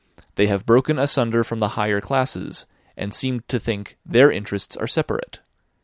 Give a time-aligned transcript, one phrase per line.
[0.33, 2.65] They have broken asunder from the higher classes,
[2.97, 5.41] and seem to think their interests are separate.